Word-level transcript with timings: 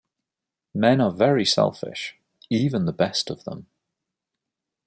Men 0.73 0.99
are 0.99 1.11
very 1.11 1.45
selfish, 1.45 2.15
even 2.49 2.85
the 2.85 2.91
best 2.91 3.29
of 3.29 3.43
them. 3.43 3.67